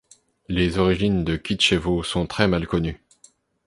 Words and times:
Les 0.49 0.79
origines 0.79 1.23
de 1.23 1.35
Kitchevo 1.35 2.01
sont 2.01 2.25
très 2.25 2.47
mal 2.47 2.65
connues. 2.65 3.03